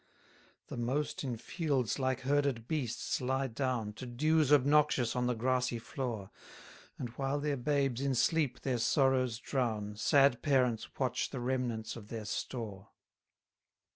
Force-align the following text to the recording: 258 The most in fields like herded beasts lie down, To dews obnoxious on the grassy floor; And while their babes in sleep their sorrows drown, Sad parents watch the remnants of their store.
258 0.69 0.69
The 0.87 0.95
most 0.95 1.23
in 1.23 1.37
fields 1.37 1.99
like 1.99 2.21
herded 2.21 2.67
beasts 2.67 3.21
lie 3.21 3.45
down, 3.45 3.93
To 3.93 4.07
dews 4.07 4.51
obnoxious 4.51 5.15
on 5.15 5.27
the 5.27 5.35
grassy 5.35 5.77
floor; 5.77 6.31
And 6.97 7.09
while 7.09 7.39
their 7.39 7.55
babes 7.55 8.01
in 8.01 8.15
sleep 8.15 8.61
their 8.61 8.79
sorrows 8.79 9.37
drown, 9.37 9.95
Sad 9.97 10.41
parents 10.41 10.89
watch 10.97 11.29
the 11.29 11.39
remnants 11.39 11.95
of 11.95 12.07
their 12.07 12.25
store. 12.25 12.87